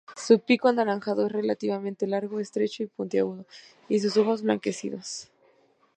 [0.17, 3.45] Su pico anaranjado es relativamente largo, estrecho y puntiagudo;
[3.87, 5.29] y sus ojos blanquecinos.